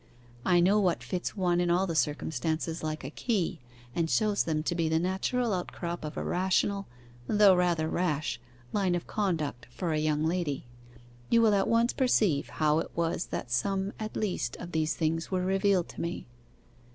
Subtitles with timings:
[0.43, 3.59] I know what fits one and all the circumstances like a key,
[3.93, 6.87] and shows them to be the natural outcrop of a rational
[7.27, 8.41] (though rather rash)
[8.73, 10.65] line of conduct for a young lady.
[11.29, 15.29] You will at once perceive how it was that some at least of these things
[15.29, 16.25] were revealed to me.